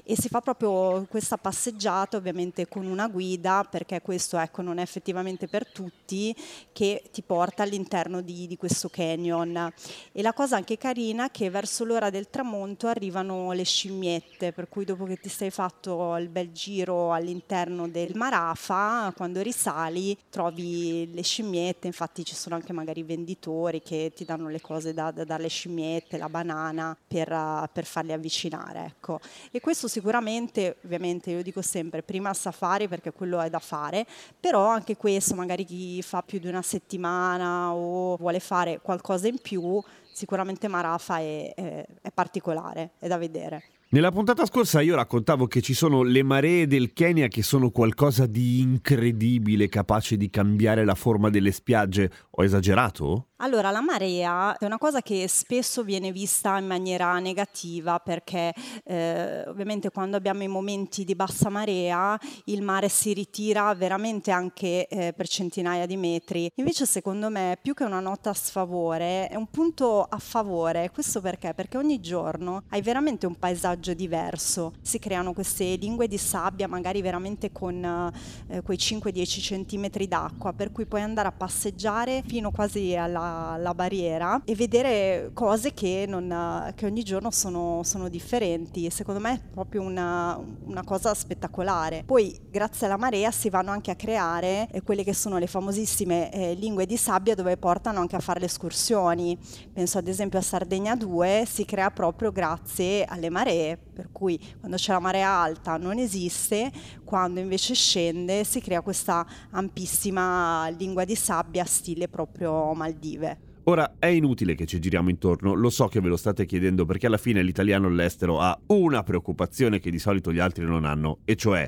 e 0.03 0.15
si 0.15 0.27
fa 0.29 0.41
proprio 0.41 1.05
questa 1.09 1.38
passeggiata 1.38 2.17
ovviamente 2.17 2.67
con 2.67 2.85
una 2.85 3.07
guida 3.07 3.65
perché 3.69 4.01
questo 4.01 4.38
ecco 4.38 4.61
non 4.61 4.77
è 4.77 4.81
effettivamente 4.81 5.47
per 5.47 5.71
tutti 5.71 6.35
che 6.71 7.03
ti 7.11 7.21
porta 7.21 7.63
all'interno 7.63 8.21
di, 8.21 8.47
di 8.47 8.57
questo 8.57 8.89
canyon 8.89 9.71
e 10.11 10.21
la 10.21 10.33
cosa 10.33 10.55
anche 10.55 10.77
carina 10.77 11.27
è 11.27 11.31
che 11.31 11.49
verso 11.49 11.85
l'ora 11.85 12.09
del 12.09 12.29
tramonto 12.29 12.88
arrivano 12.88 13.51
le 13.51 13.63
scimmiette 13.63 14.51
per 14.51 14.69
cui 14.69 14.85
dopo 14.85 15.05
che 15.05 15.17
ti 15.17 15.29
sei 15.29 15.49
fatto 15.49 16.15
il 16.17 16.29
bel 16.29 16.51
giro 16.51 17.13
all'interno 17.13 17.88
del 17.88 18.15
Marafa 18.15 19.13
quando 19.15 19.41
risali 19.41 20.17
trovi 20.29 21.09
le 21.13 21.23
scimmiette 21.23 21.88
infatti 21.88 22.25
ci 22.25 22.35
sono 22.35 22.55
anche 22.55 22.73
magari 22.73 23.03
venditori 23.03 23.81
che 23.81 24.11
ti 24.15 24.25
danno 24.25 24.49
le 24.49 24.61
cose 24.61 24.93
da, 24.93 25.11
da 25.11 25.23
dalle 25.23 25.47
scimmiette 25.47 26.17
la 26.17 26.29
banana 26.29 26.97
per, 27.07 27.69
per 27.71 27.85
farli 27.85 28.13
avvicinare 28.13 28.85
ecco. 28.85 29.08
E 29.51 29.59
questo 29.59 29.87
sicuramente 29.87 30.77
ovviamente 30.83 31.31
io 31.31 31.41
dico 31.41 31.61
sempre 31.61 32.03
prima 32.03 32.33
safari 32.33 32.87
perché 32.87 33.11
quello 33.11 33.39
è 33.39 33.49
da 33.49 33.59
fare 33.59 34.05
però 34.39 34.67
anche 34.67 34.97
questo 34.97 35.35
magari 35.35 35.63
chi 35.63 36.01
fa 36.01 36.21
più 36.21 36.39
di 36.39 36.47
una 36.47 36.61
settimana 36.61 37.73
o 37.73 38.17
vuole 38.17 38.39
fare 38.39 38.79
qualcosa 38.81 39.27
in 39.27 39.39
più 39.41 39.81
sicuramente 40.19 40.67
Marafa 40.67 41.19
è, 41.19 41.53
è, 41.55 41.85
è 42.01 42.11
particolare, 42.13 42.91
è 42.99 43.07
da 43.07 43.17
vedere. 43.17 43.63
Nella 43.91 44.11
puntata 44.11 44.45
scorsa 44.45 44.81
io 44.81 44.95
raccontavo 44.95 45.47
che 45.47 45.61
ci 45.61 45.73
sono 45.73 46.03
le 46.03 46.21
maree 46.21 46.67
del 46.67 46.93
Kenya 46.93 47.27
che 47.27 47.41
sono 47.41 47.71
qualcosa 47.71 48.25
di 48.27 48.59
incredibile, 48.59 49.69
capace 49.69 50.17
di 50.17 50.29
cambiare 50.29 50.85
la 50.85 50.93
forma 50.93 51.29
delle 51.29 51.51
spiagge. 51.51 52.11
Ho 52.31 52.43
esagerato? 52.43 53.28
Allora, 53.41 53.72
la 53.72 53.79
marea 53.79 54.58
è 54.58 54.65
una 54.65 54.77
cosa 54.77 55.01
che 55.01 55.25
spesso 55.29 55.81
viene 55.84 56.12
vista 56.12 56.58
in 56.58 56.67
maniera 56.67 57.17
negativa 57.19 57.98
perché 58.00 58.53
eh, 58.84 59.48
ovviamente 59.48 59.91
quando 59.91 60.17
abbiamo 60.17 60.43
i 60.43 60.50
momenti 60.50 61.05
di 61.05 61.15
bassa 61.15 61.48
marea 61.48 62.19
il 62.46 62.62
mare 62.62 62.89
si 62.89 63.13
ritira 63.13 63.74
veramente 63.75 64.31
anche 64.31 64.88
eh, 64.88 65.13
per 65.13 65.29
centinaia 65.29 65.86
di 65.86 65.96
metri. 65.96 66.51
Invece 66.55 66.86
secondo 66.86 67.29
me 67.29 67.58
più 67.62 67.74
che 67.74 67.86
una 67.86 68.01
nota 68.01 68.31
a 68.31 68.34
sfavore 68.34 69.29
è 69.29 69.36
un 69.36 69.48
punto 69.48 70.03
a 70.03 70.17
favore. 70.17 70.91
Questo 70.91 71.22
perché? 71.22 71.53
Perché 71.53 71.77
ogni 71.77 72.01
giorno 72.01 72.63
hai 72.72 72.81
veramente 72.81 73.25
un 73.25 73.36
paesaggio 73.36 73.93
diverso. 73.93 74.74
Si 74.81 75.00
creano 75.00 75.31
queste 75.31 75.75
lingue 75.75 76.10
di 76.10 76.17
sabbia 76.17 76.67
magari 76.67 77.01
veramente 77.01 77.53
con 77.53 78.12
eh, 78.50 78.62
quei 78.63 78.77
5-10 78.77 79.65
cm 79.65 80.08
d'acqua 80.08 80.51
per 80.51 80.74
cui 80.74 80.86
puoi 80.86 81.03
andare 81.03 81.29
a 81.29 81.31
passeggiare 81.31 82.22
fino 82.27 82.51
quasi 82.51 82.98
alla 82.98 83.27
la, 83.57 83.74
barriera 83.74 84.41
e 84.45 84.55
vedere 84.55 85.31
cose 85.33 85.74
che, 85.74 86.05
non, 86.07 86.71
che 86.75 86.86
ogni 86.86 87.03
giorno 87.03 87.31
sono, 87.31 87.81
sono, 87.83 88.09
differenti. 88.09 88.89
Secondo 88.89 89.19
me 89.19 89.33
è 89.33 89.39
proprio 89.51 89.81
una, 89.81 90.39
una, 90.65 90.83
cosa 90.83 91.13
spettacolare. 91.13 92.03
Poi, 92.05 92.38
grazie 92.50 92.88
alla 92.88 92.98
marea, 92.98 93.31
si 93.31 93.50
vanno 93.50 93.71
anche 93.71 93.91
a 93.91 93.95
creare 93.95 94.67
eh, 94.71 94.81
quelle 94.81 95.03
che 95.03 95.13
sono 95.13 95.38
le 95.38 95.48
famosissime 95.48 96.31
eh, 96.31 96.53
lingue 96.55 96.86
di 96.86 96.98
sabbia 96.98 97.36
dove 97.36 97.57
portano 97.57 98.00
anche 98.00 98.15
a 98.15 98.19
fare 98.19 98.39
le 98.39 98.48
escursioni. 98.48 99.38
Penso 99.71 99.98
ad 99.98 100.07
esempio 100.07 100.39
a 100.39 100.41
Sardegna 100.41 100.95
2, 100.95 101.45
si 101.48 101.65
crea 101.65 101.91
proprio 101.91 102.31
grazie 102.31 103.05
alle 103.05 103.29
maree, 103.29 103.77
per 103.77 104.09
cui 104.12 104.39
quando 104.59 104.77
c'è 104.77 104.91
la 104.91 105.00
marea 105.00 105.29
alta 105.29 105.77
non 105.77 105.98
esiste, 105.98 106.71
quando 107.09 107.39
invece 107.39 107.73
scende 107.73 108.43
si 108.43 108.61
crea 108.61 108.81
questa 108.81 109.25
ampissima 109.49 110.69
lingua 110.77 111.05
di 111.05 111.15
sabbia 111.15 111.65
stile 111.65 112.07
proprio 112.07 112.71
Maldive. 112.75 113.39
Ora 113.63 113.95
è 113.97 114.05
inutile 114.05 114.53
che 114.53 114.67
ci 114.67 114.79
giriamo 114.79 115.09
intorno, 115.09 115.55
lo 115.55 115.71
so 115.71 115.87
che 115.87 116.01
ve 116.01 116.07
lo 116.07 116.17
state 116.17 116.45
chiedendo 116.45 116.85
perché 116.85 117.07
alla 117.07 117.17
fine 117.17 117.41
l'italiano 117.41 117.87
all'estero 117.87 118.39
ha 118.39 118.55
una 118.67 119.01
preoccupazione 119.01 119.79
che 119.79 119.89
di 119.89 119.97
solito 119.97 120.31
gli 120.31 120.37
altri 120.37 120.65
non 120.65 120.85
hanno, 120.85 121.21
e 121.25 121.35
cioè, 121.35 121.67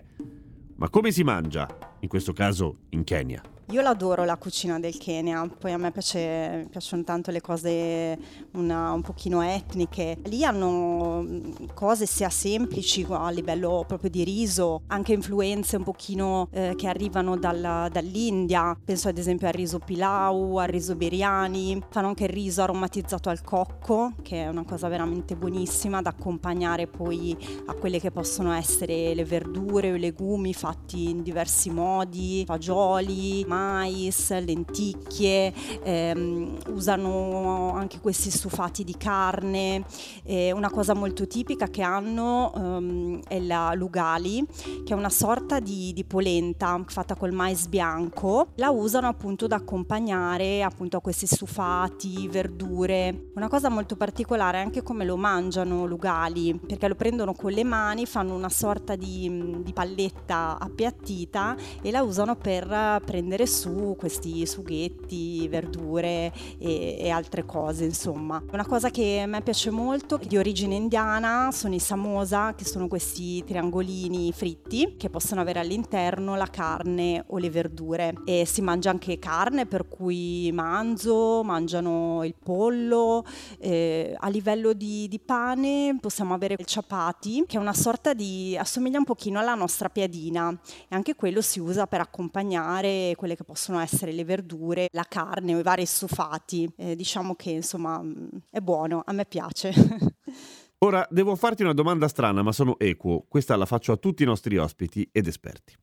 ma 0.76 0.90
come 0.92 1.12
si 1.12 1.24
mangia? 1.24 1.68
In 2.02 2.08
questo 2.08 2.34
caso 2.34 2.76
in 2.90 3.04
Kenya. 3.04 3.42
Io 3.72 3.80
l'adoro 3.80 4.26
la 4.26 4.36
cucina 4.36 4.82
del 4.82 4.98
Kenya, 4.98 5.48
poi 5.48 5.72
a 5.72 5.78
me 5.78 5.92
piace, 5.92 6.68
piacciono 6.70 7.06
tanto 7.06 7.32
le 7.32 7.40
cose 7.40 8.20
una, 8.56 8.92
un 8.92 9.02
pochino 9.02 9.42
etniche. 9.42 10.18
Lì 10.26 10.44
hanno 10.44 11.22
mm, 11.22 11.68
cose 11.74 12.06
sia 12.06 12.30
semplici 12.30 13.08
a 13.10 13.30
livello 13.30 13.86
proprio 13.88 14.10
di 14.10 14.26
riso, 14.26 14.82
anche 14.88 15.14
influenze 15.14 15.78
un 15.78 15.84
pochino 15.84 16.50
eh, 16.52 16.74
che 16.76 16.88
arrivano 16.88 17.38
dal, 17.38 17.88
dall'India, 17.90 18.78
penso 18.84 19.08
ad 19.08 19.18
esempio 19.18 19.48
al 19.48 19.54
riso 19.54 19.80
pilau, 19.80 20.58
al 20.58 20.68
riso 20.68 20.98
biryani, 20.98 21.82
fanno 21.92 22.08
anche 22.08 22.26
il 22.26 22.30
riso 22.30 22.64
aromatizzato 22.64 23.30
al 23.30 23.42
cocco, 23.42 24.16
che 24.22 24.44
è 24.44 24.48
una 24.50 24.66
cosa 24.66 24.90
veramente 24.90 25.38
buonissima 25.38 26.02
da 26.02 26.10
accompagnare 26.10 26.88
poi 26.88 27.38
a 27.68 27.74
quelle 27.76 28.02
che 28.02 28.12
possono 28.12 28.52
essere 28.52 29.16
le 29.16 29.24
verdure 29.24 29.94
o 29.94 29.96
i 29.96 30.00
legumi 30.00 30.54
fatti 30.54 31.10
in 31.10 31.24
diversi 31.24 31.70
modi, 31.70 32.44
fagioli, 32.46 33.46
ma 33.48 33.61
mais, 33.62 34.30
lenticchie, 34.40 35.54
ehm, 35.84 36.58
usano 36.70 37.74
anche 37.74 38.00
questi 38.00 38.32
stufati 38.32 38.84
di 38.84 38.98
carne. 38.98 39.84
Eh, 40.24 40.52
una 40.52 40.70
cosa 40.70 40.94
molto 40.94 41.28
tipica 41.28 41.68
che 41.68 41.82
hanno 41.82 42.52
ehm, 42.56 43.22
è 43.28 43.40
la 43.40 43.74
lugali, 43.74 44.46
che 44.84 44.94
è 44.94 44.96
una 44.96 45.10
sorta 45.10 45.60
di, 45.60 45.94
di, 45.94 46.04
polenta 46.04 46.82
fatta 46.88 47.16
col 47.16 47.32
mais 47.32 47.68
bianco. 47.68 48.48
La 48.56 48.70
usano 48.72 49.08
appunto 49.08 49.48
da 49.48 49.58
accompagnare 49.58 50.64
appunto 50.64 50.98
a 50.98 51.02
questi 51.02 51.28
stufati, 51.28 52.28
verdure. 52.28 53.30
Una 53.36 53.48
cosa 53.48 53.70
molto 53.70 53.96
particolare 53.96 54.58
è 54.58 54.62
anche 54.62 54.82
come 54.82 55.06
lo 55.06 55.18
mangiano 55.18 55.86
lugali, 55.86 56.60
perché 56.60 56.88
lo 56.88 56.96
prendono 56.96 57.34
con 57.34 57.52
le 57.52 57.64
mani, 57.64 58.06
fanno 58.06 58.34
una 58.34 58.50
sorta 58.50 58.96
di, 58.96 59.60
di 59.64 59.74
palletta 59.74 60.58
appiattita 60.60 61.56
e 61.82 61.92
la 61.92 62.02
usano 62.02 62.36
per 62.36 63.02
prendere 63.06 63.46
su 63.52 63.96
questi 63.98 64.48
sughetti, 64.48 65.48
verdure 65.50 66.32
e, 66.58 66.98
e, 67.00 67.10
altre 67.10 67.46
cose, 67.46 67.84
insomma. 67.84 68.42
Una 68.52 68.66
cosa 68.66 68.90
che 68.90 69.20
a 69.20 69.26
me 69.28 69.42
piace 69.42 69.70
molto, 69.70 70.20
di 70.26 70.38
origine 70.38 70.76
indiana, 70.76 71.50
sono 71.52 71.76
i 71.76 71.80
samosa, 71.80 72.56
che 72.56 72.66
sono 72.66 72.88
questi 72.88 73.44
triangolini 73.44 74.32
fritti 74.32 74.96
che 74.98 75.10
possono 75.10 75.42
avere 75.42 75.60
all'interno 75.60 76.36
la 76.36 76.48
carne 76.48 77.26
o 77.28 77.38
le 77.38 77.50
verdure. 77.50 78.14
E 78.26 78.46
si 78.46 78.62
mangia 78.62 78.90
anche 78.90 79.20
carne, 79.20 79.66
per 79.66 79.88
cui 79.88 80.50
manzo, 80.54 81.44
mangiano 81.44 82.24
il 82.24 82.36
pollo. 82.42 83.26
Eh, 83.60 84.16
a 84.18 84.30
livello 84.30 84.74
di, 84.74 85.08
di 85.10 85.20
pane 85.20 85.98
possiamo 86.00 86.34
avere 86.34 86.56
il 86.58 86.66
chapati, 86.66 87.44
che 87.46 87.58
è 87.58 87.60
una 87.60 87.74
sorta 87.74 88.14
di... 88.14 88.58
assomiglia 88.58 88.98
un 88.98 89.04
pochino 89.04 89.40
alla 89.40 89.56
nostra 89.56 89.90
piadina 89.90 90.58
e 90.88 90.96
anche 90.96 91.16
quello 91.16 91.42
si 91.42 91.60
usa 91.60 91.88
per 91.88 92.00
accompagnare 92.00 93.14
quelle 93.18 93.31
che 93.36 93.42
che 93.42 93.44
possono 93.44 93.80
essere 93.80 94.12
le 94.12 94.24
verdure, 94.24 94.88
la 94.92 95.06
carne 95.08 95.56
o 95.56 95.60
i 95.60 95.64
vari 95.64 95.86
stufati. 95.86 96.72
Eh, 96.78 96.96
diciamo 96.96 97.36
che 97.36 97.52
insomma 97.52 98.02
mm, 98.02 98.28
è 98.50 98.60
buono, 98.60 99.02
a 99.06 99.12
me 99.12 99.26
piace. 99.26 99.74
Ora 100.84 101.06
devo 101.12 101.36
farti 101.36 101.62
una 101.62 101.74
domanda 101.74 102.08
strana, 102.08 102.42
ma 102.42 102.52
sono 102.52 102.80
equo. 102.80 103.26
Questa 103.28 103.56
la 103.56 103.66
faccio 103.66 103.92
a 103.92 103.98
tutti 103.98 104.24
i 104.24 104.26
nostri 104.26 104.58
ospiti 104.58 105.08
ed 105.12 105.28
esperti. 105.28 105.76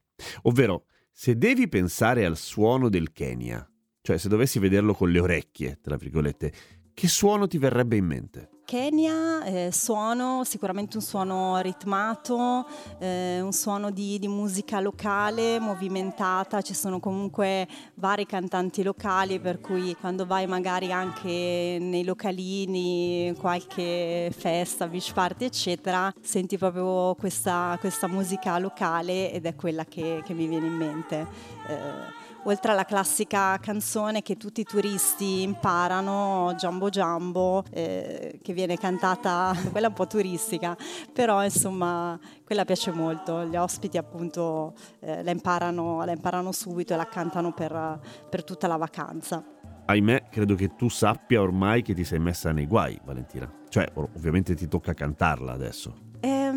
Ovvero, 0.43 0.87
se 1.12 1.37
devi 1.37 1.69
pensare 1.69 2.25
al 2.25 2.37
suono 2.37 2.88
del 2.88 3.12
Kenya, 3.12 3.69
cioè 4.00 4.19
se 4.19 4.28
dovessi 4.28 4.59
vederlo 4.59 4.95
con 4.95 5.11
le 5.11 5.21
orecchie, 5.21 5.78
tra 5.81 5.97
virgolette, 5.97 6.52
che 6.95 7.07
suono 7.07 7.47
ti 7.47 7.59
verrebbe 7.59 7.95
in 7.97 8.07
mente? 8.07 8.49
Kenya, 8.68 9.44
eh, 9.44 9.70
suono, 9.72 10.44
sicuramente 10.44 10.98
un 10.98 11.02
suono 11.02 11.58
ritmato, 11.62 12.66
eh, 12.98 13.40
un 13.40 13.52
suono 13.52 13.90
di, 13.90 14.18
di, 14.18 14.28
musica 14.28 14.78
locale, 14.78 15.58
movimentata, 15.58 16.60
ci 16.60 16.75
sono 16.75 17.00
comunque 17.00 17.66
vari 17.94 18.26
cantanti 18.26 18.82
locali 18.82 19.40
per 19.40 19.62
cui 19.62 19.96
quando 19.98 20.26
vai 20.26 20.46
magari 20.46 20.92
anche 20.92 21.78
nei 21.80 22.04
localini, 22.04 23.34
qualche 23.38 24.30
festa, 24.37 24.87
beach 24.87 25.14
party 25.14 25.46
eccetera, 25.46 26.12
senti 26.20 26.58
proprio 26.58 27.14
questa, 27.14 27.75
questa 27.80 28.06
musica 28.06 28.58
locale 28.58 29.32
ed 29.32 29.46
è 29.46 29.54
quella 29.54 29.87
che, 29.87 30.20
che 30.26 30.34
mi 30.34 30.46
viene 30.46 30.66
in 30.66 30.76
mente. 30.76 31.26
Eh, 31.68 32.26
oltre 32.49 32.73
alla 32.73 32.85
classica 32.85 33.59
canzone 33.59 34.23
che 34.23 34.37
tutti 34.37 34.62
i 34.62 34.64
turisti 34.64 35.43
imparano, 35.43 36.55
Jumbo 36.57 36.88
Jumbo, 36.88 37.62
eh, 37.71 38.38
che 38.43 38.52
viene 38.52 38.78
cantata, 38.78 39.55
quella 39.71 39.88
un 39.88 39.95
po' 39.95 40.07
turistica, 40.07 40.76
però 41.12 41.45
insomma 41.45 42.19
quella 42.45 42.64
piace 42.64 42.90
molto, 42.90 43.45
gli 43.45 43.57
ospiti 43.57 43.99
appunto 43.99 44.75
eh, 45.00 45.23
la, 45.23 45.31
imparano, 45.31 46.05
la, 46.05 46.12
imparano, 46.12 46.50
subito 46.52 46.95
e 46.95 46.97
la 46.97 47.07
cantano 47.07 47.52
per, 47.52 48.00
per 48.31 48.45
tutta 48.45 48.67
la 48.67 48.76
vacanza. 48.76 49.45
Ahimè, 49.85 50.28
credo 50.31 50.55
che 50.55 50.75
tu 50.75 50.88
sappia 50.88 51.40
ormai 51.40 51.83
che 51.83 51.95
ti 51.95 52.05
sei 52.05 52.19
messa 52.19 52.52
nei 52.52 52.67
guai, 52.67 52.99
Valentina. 53.05 53.50
Cioè, 53.69 53.90
ovviamente 53.95 54.55
ti 54.55 54.69
tocca 54.69 54.95
cantarla 54.95 55.52
adesso. 55.52 56.07
Eh, 56.21 56.50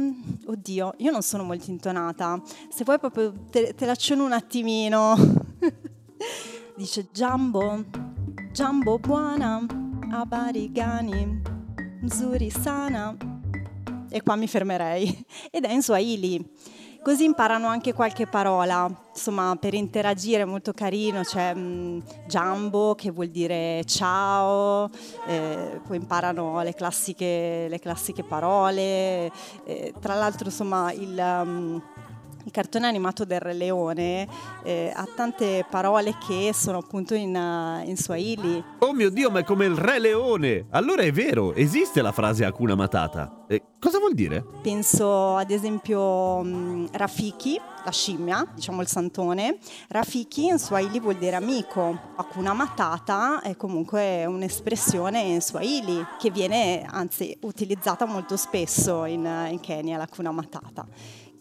oddio, 0.46 0.94
io 0.98 1.12
non 1.12 1.22
sono 1.22 1.44
molto 1.44 1.70
intonata. 1.70 2.42
Se 2.70 2.84
vuoi 2.84 3.00
proprio 3.00 3.34
te, 3.50 3.74
te 3.74 3.86
la 3.86 3.92
accenno 3.92 4.26
un 4.26 4.34
attimino. 4.34 5.16
Dice 6.82 7.10
Jumbo, 7.14 7.84
Jumbo 8.52 8.98
buona, 8.98 9.64
Abarigani, 10.12 11.40
Mzuri 12.02 12.50
sana. 12.50 13.16
E 14.10 14.24
qua 14.24 14.36
mi 14.36 14.48
fermerei. 14.48 15.24
Ed 15.52 15.66
è 15.66 15.72
in 15.72 15.84
Swahili. 15.84 16.44
Così 17.04 17.24
imparano 17.24 17.68
anche 17.68 17.94
qualche 17.94 18.26
parola, 18.26 18.90
insomma 19.14 19.56
per 19.60 19.76
interagire 19.76 20.42
è 20.42 20.46
molto 20.46 20.74
carino, 20.74 21.22
c'è 21.22 21.54
mh, 21.54 22.04
Jumbo 22.26 22.96
che 22.96 23.12
vuol 23.12 23.30
dire 23.30 23.84
ciao, 23.86 24.90
eh, 25.28 25.80
poi 25.86 25.98
imparano 25.98 26.64
le 26.64 26.74
classiche, 26.74 27.68
le 27.70 27.80
classiche 27.80 28.24
parole, 28.24 29.32
eh, 29.66 29.94
tra 30.00 30.16
l'altro 30.16 30.48
insomma 30.48 30.92
il... 30.94 31.42
Um, 31.46 31.84
il 32.44 32.52
cartone 32.52 32.88
animato 32.88 33.26
del 33.26 33.40
Re 33.40 33.54
Leone 33.54 34.28
eh, 34.64 34.92
ha 34.94 35.08
tante 35.16 35.66
parole 35.70 36.16
che 36.26 36.52
sono 36.54 36.80
appunto 36.80 37.14
in, 37.14 37.36
uh, 37.36 37.88
in, 37.88 37.98
Swahili. 37.98 38.64
Oh 38.80 38.94
mio 38.94 39.10
Dio, 39.10 39.30
ma 39.30 39.40
è 39.40 39.44
come 39.44 39.66
il 39.66 39.76
Re 39.76 40.00
Leone! 40.00 40.66
Allora 40.72 41.04
è 41.04 41.12
vero, 41.12 41.54
esiste 41.54 42.02
la 42.02 42.12
frase 42.12 42.46
Hakuna 42.46 42.76
Matata. 42.76 43.46
Eh, 43.48 43.62
cosa 43.80 44.00
vuol 44.00 44.14
dire? 44.14 44.44
Penso 44.62 45.36
ad 45.36 45.52
esempio 45.52 46.02
um, 46.02 46.88
Rafiki, 46.92 47.60
la 47.84 47.92
scimmia, 47.92 48.48
diciamo 48.54 48.82
il 48.82 48.88
santone. 48.88 49.58
Rafiki 49.90 50.48
in 50.48 50.58
Swahili 50.58 51.00
vuol 51.00 51.18
dire 51.18 51.36
amico. 51.36 52.00
Hakuna 52.16 52.54
Matata 52.54 53.42
è 53.42 53.56
comunque 53.56 54.26
un'espressione 54.26 55.20
in 55.20 55.42
Swahili 55.42 56.06
che 56.18 56.32
viene 56.32 56.86
anzi 56.90 57.38
utilizzata 57.42 58.06
molto 58.06 58.38
spesso 58.38 59.06
in, 59.06 59.26
in 59.50 59.60
Kenya, 59.60 59.98
l'Hakuna 59.98 60.32
Matata 60.32 60.88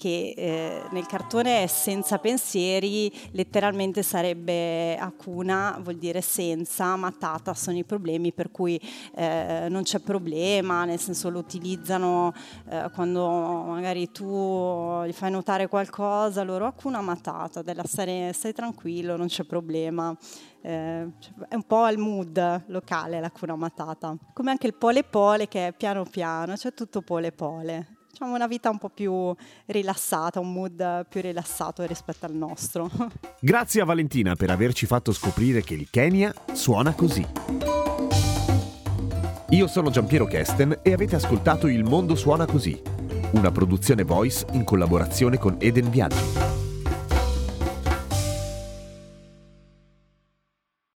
che 0.01 0.33
eh, 0.35 0.83
nel 0.93 1.05
cartone 1.05 1.63
è 1.63 1.67
senza 1.67 2.17
pensieri, 2.17 3.13
letteralmente 3.33 4.03
sarebbe 4.03 4.97
Akuna, 4.97 5.79
vuol 5.83 5.97
dire 5.97 6.23
senza, 6.23 6.97
Matata 6.97 7.53
sono 7.53 7.77
i 7.77 7.85
problemi 7.85 8.33
per 8.33 8.51
cui 8.51 8.81
eh, 9.15 9.67
non 9.69 9.83
c'è 9.83 9.99
problema, 9.99 10.87
nel 10.87 10.99
senso 10.99 11.29
lo 11.29 11.39
utilizzano 11.39 12.33
eh, 12.71 12.91
quando 12.95 13.29
magari 13.29 14.11
tu 14.11 15.05
gli 15.05 15.13
fai 15.13 15.31
notare 15.31 15.69
qualcosa, 15.69 16.45
loro 16.45 16.65
Akuna 16.65 17.03
Matata, 17.03 17.61
della 17.61 17.85
serie 17.85 18.33
stai 18.33 18.55
tranquillo, 18.55 19.19
non 19.19 19.27
c'è 19.27 19.45
problema. 19.45 20.17
Eh, 20.63 21.11
è 21.49 21.55
un 21.55 21.65
po' 21.67 21.83
al 21.83 21.99
mood 21.99 22.65
locale 22.69 23.21
la 23.21 23.31
cuna 23.31 23.57
matata, 23.57 24.17
come 24.33 24.51
anche 24.51 24.67
il 24.67 24.75
pole 24.75 25.05
pole 25.05 25.47
che 25.47 25.69
è 25.69 25.73
piano 25.73 26.05
piano, 26.05 26.55
c'è 26.55 26.73
tutto 26.73 27.03
pole 27.03 27.33
pole 27.33 28.00
diciamo, 28.11 28.35
una 28.35 28.47
vita 28.47 28.71
un 28.71 28.79
po' 28.79 28.89
più 28.89 29.35
rilassata, 29.67 30.41
un 30.41 30.53
mood 30.53 31.07
più 31.09 31.21
rilassato 31.21 31.85
rispetto 31.85 32.27
al 32.27 32.35
nostro. 32.35 32.91
Grazie 33.41 33.81
a 33.81 33.85
Valentina 33.85 34.35
per 34.35 34.51
averci 34.51 34.87
fatto 34.87 35.13
scoprire 35.13 35.63
che 35.63 35.75
il 35.75 35.89
Kenya 35.91 36.35
suona 36.53 36.93
così. 36.95 37.27
Io 39.51 39.67
sono 39.67 39.91
Giampiero 39.91 40.27
Kesten 40.27 40.79
e 40.83 40.93
avete 40.93 41.17
ascoltato 41.17 41.67
Il 41.67 41.83
mondo 41.83 42.15
suona 42.15 42.47
così, 42.47 42.81
una 43.33 43.51
produzione 43.51 44.05
voice 44.05 44.47
in 44.53 44.63
collaborazione 44.65 45.39
con 45.39 45.57
Eden 45.59 45.91
Viaggi. 45.91 46.50